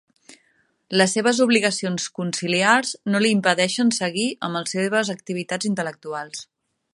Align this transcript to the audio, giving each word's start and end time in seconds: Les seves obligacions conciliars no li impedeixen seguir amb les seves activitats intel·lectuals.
Les 1.01 1.11
seves 1.17 1.41
obligacions 1.45 2.07
conciliars 2.19 2.93
no 3.15 3.21
li 3.25 3.33
impedeixen 3.37 3.93
seguir 3.99 4.27
amb 4.49 4.61
les 4.61 4.75
seves 4.77 5.13
activitats 5.17 5.71
intel·lectuals. 5.71 6.43